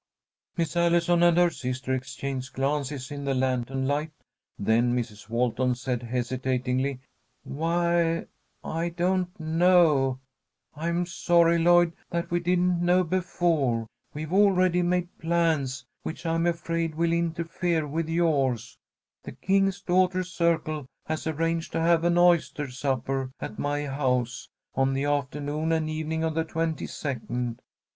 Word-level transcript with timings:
Miss 0.57 0.75
Allison 0.75 1.21
and 1.21 1.37
her 1.37 1.51
sister 1.51 1.93
exchanged 1.93 2.53
glances 2.53 3.11
in 3.11 3.23
the 3.23 3.35
lantern 3.35 3.85
light, 3.85 4.09
then 4.57 4.95
Mrs. 4.95 5.29
Walton 5.29 5.75
said, 5.75 6.01
hesitatingly: 6.01 7.01
"Why 7.43 8.25
I 8.63 8.89
don't 8.89 9.39
know 9.39 10.19
I'm 10.75 11.05
sorry, 11.05 11.59
Lloyd, 11.59 11.93
that 12.09 12.31
we 12.31 12.39
didn't 12.39 12.83
know 12.83 13.03
before. 13.03 13.85
We've 14.11 14.33
already 14.33 14.81
made 14.81 15.19
plans 15.19 15.85
which 16.01 16.25
I 16.25 16.33
am 16.33 16.47
afraid 16.47 16.95
will 16.95 17.13
interfere 17.13 17.85
with 17.85 18.09
yours. 18.09 18.79
The 19.21 19.33
King's 19.33 19.81
Daughters' 19.83 20.33
Circle 20.33 20.87
has 21.05 21.27
arranged 21.27 21.71
to 21.73 21.79
have 21.79 22.03
an 22.03 22.17
oyster 22.17 22.71
supper 22.71 23.29
at 23.39 23.59
my 23.59 23.85
house 23.85 24.49
on 24.73 24.95
the 24.95 25.03
afternoon 25.03 25.71
and 25.71 25.87
evening 25.87 26.23
of 26.23 26.33
the 26.33 26.43
twenty 26.43 26.87
second. 26.87 27.61